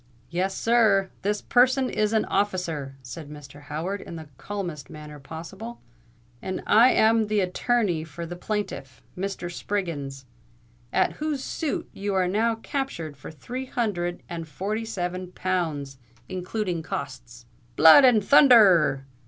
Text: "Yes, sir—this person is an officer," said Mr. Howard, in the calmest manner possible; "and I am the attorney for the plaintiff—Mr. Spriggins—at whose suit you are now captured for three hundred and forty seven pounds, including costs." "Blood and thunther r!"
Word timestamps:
"Yes, 0.31 0.57
sir—this 0.57 1.43
person 1.43 1.87
is 1.87 2.11
an 2.11 2.25
officer," 2.25 2.95
said 3.03 3.29
Mr. 3.29 3.61
Howard, 3.61 4.01
in 4.01 4.15
the 4.15 4.27
calmest 4.39 4.89
manner 4.89 5.19
possible; 5.19 5.79
"and 6.41 6.63
I 6.65 6.89
am 6.89 7.27
the 7.27 7.39
attorney 7.41 8.03
for 8.03 8.25
the 8.25 8.35
plaintiff—Mr. 8.35 9.53
Spriggins—at 9.53 11.13
whose 11.17 11.43
suit 11.43 11.87
you 11.93 12.15
are 12.15 12.27
now 12.27 12.55
captured 12.55 13.15
for 13.15 13.29
three 13.29 13.67
hundred 13.67 14.23
and 14.27 14.47
forty 14.47 14.85
seven 14.85 15.33
pounds, 15.33 15.99
including 16.27 16.81
costs." 16.81 17.45
"Blood 17.75 18.03
and 18.03 18.23
thunther 18.23 18.53
r!" 18.55 19.05